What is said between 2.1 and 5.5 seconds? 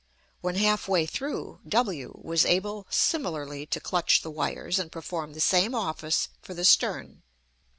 was able similarly to clutch the wires, and perform the